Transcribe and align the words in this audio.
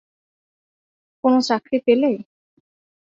কোনো 1.23 1.39
চাকরি 1.41 1.77
পেলে? 1.85 2.11